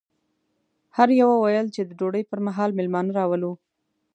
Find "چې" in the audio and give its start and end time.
1.75-1.81